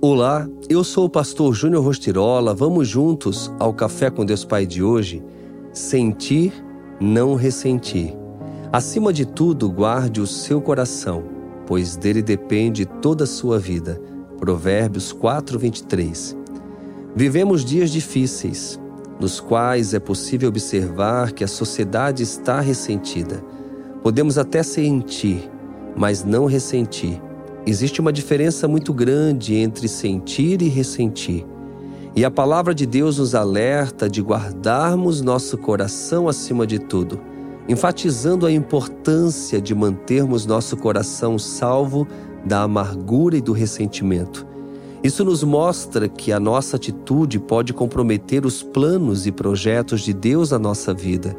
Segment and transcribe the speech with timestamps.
[0.00, 2.54] Olá, eu sou o pastor Júnior Rostirola.
[2.54, 5.20] Vamos juntos ao Café com Deus Pai de hoje?
[5.72, 6.52] Sentir,
[7.00, 8.16] não ressentir.
[8.72, 11.24] Acima de tudo, guarde o seu coração,
[11.66, 14.00] pois dele depende toda a sua vida.
[14.38, 16.36] Provérbios 4, 23.
[17.16, 18.78] Vivemos dias difíceis,
[19.18, 23.42] nos quais é possível observar que a sociedade está ressentida.
[24.00, 25.50] Podemos até sentir,
[25.96, 27.20] mas não ressentir
[27.68, 31.44] Existe uma diferença muito grande entre sentir e ressentir.
[32.16, 37.20] E a palavra de Deus nos alerta de guardarmos nosso coração acima de tudo,
[37.68, 42.08] enfatizando a importância de mantermos nosso coração salvo
[42.42, 44.46] da amargura e do ressentimento.
[45.04, 50.52] Isso nos mostra que a nossa atitude pode comprometer os planos e projetos de Deus
[50.52, 51.36] na nossa vida.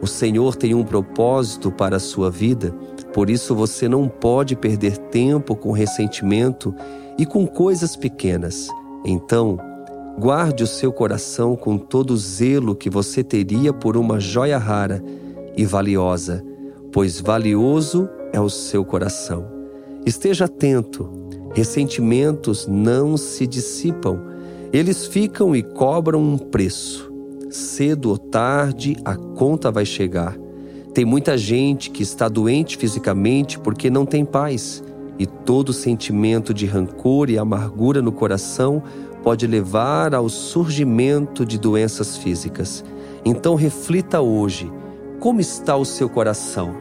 [0.00, 2.74] O Senhor tem um propósito para a sua vida
[3.18, 6.72] por isso você não pode perder tempo com ressentimento
[7.18, 8.68] e com coisas pequenas.
[9.04, 9.58] Então,
[10.16, 15.02] guarde o seu coração com todo o zelo que você teria por uma joia rara
[15.56, 16.44] e valiosa,
[16.92, 19.48] pois valioso é o seu coração.
[20.06, 21.10] Esteja atento,
[21.56, 24.22] ressentimentos não se dissipam,
[24.72, 27.12] eles ficam e cobram um preço.
[27.50, 30.38] Cedo ou tarde a conta vai chegar.
[30.98, 34.82] Tem muita gente que está doente fisicamente porque não tem paz,
[35.16, 38.82] e todo sentimento de rancor e amargura no coração
[39.22, 42.84] pode levar ao surgimento de doenças físicas.
[43.24, 44.72] Então reflita hoje:
[45.20, 46.74] como está o seu coração?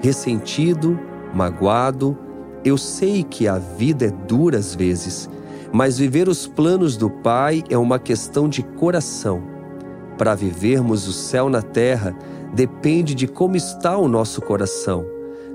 [0.00, 0.96] Ressentido,
[1.34, 2.16] magoado?
[2.64, 5.28] Eu sei que a vida é dura às vezes,
[5.72, 9.53] mas viver os planos do Pai é uma questão de coração.
[10.16, 12.16] Para vivermos o céu na terra,
[12.54, 15.04] depende de como está o nosso coração.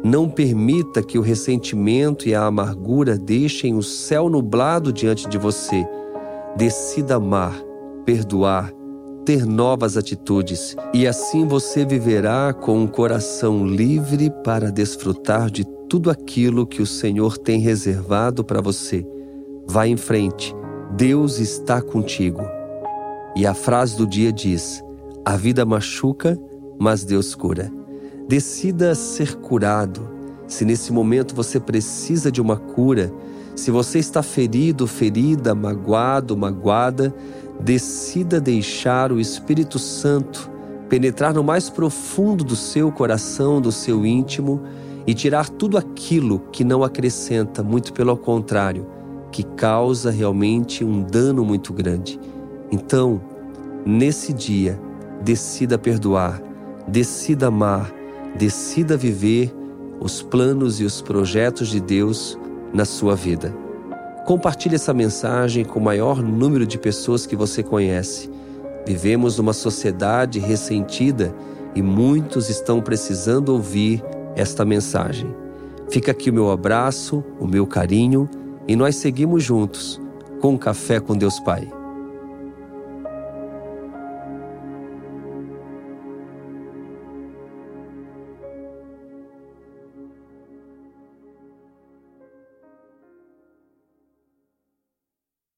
[0.03, 5.85] Não permita que o ressentimento e a amargura deixem o céu nublado diante de você.
[6.55, 7.61] Decida amar,
[8.05, 8.71] perdoar,
[9.25, 16.09] ter novas atitudes, e assim você viverá com um coração livre para desfrutar de tudo
[16.09, 19.05] aquilo que o Senhor tem reservado para você.
[19.67, 20.55] Vá em frente,
[20.95, 22.58] Deus está contigo.
[23.35, 24.83] E a frase do dia diz:
[25.25, 26.37] A vida machuca
[26.79, 27.69] mas Deus cura.
[28.27, 30.09] Decida ser curado.
[30.47, 33.11] Se nesse momento você precisa de uma cura,
[33.55, 37.13] se você está ferido, ferida, magoado, magoada,
[37.59, 40.49] decida deixar o Espírito Santo
[40.87, 44.61] penetrar no mais profundo do seu coração, do seu íntimo
[45.05, 48.87] e tirar tudo aquilo que não acrescenta, muito pelo contrário,
[49.31, 52.19] que causa realmente um dano muito grande.
[52.71, 53.21] Então,
[53.85, 54.79] nesse dia,
[55.23, 56.41] decida perdoar
[56.89, 57.93] Decida amar,
[58.35, 59.53] decida viver
[59.99, 62.35] os planos e os projetos de Deus
[62.73, 63.53] na sua vida.
[64.25, 68.29] Compartilhe essa mensagem com o maior número de pessoas que você conhece.
[68.87, 71.33] Vivemos numa sociedade ressentida
[71.75, 74.03] e muitos estão precisando ouvir
[74.35, 75.31] esta mensagem.
[75.91, 78.27] Fica aqui o meu abraço, o meu carinho
[78.67, 80.01] e nós seguimos juntos
[80.41, 81.78] com o Café com Deus Pai.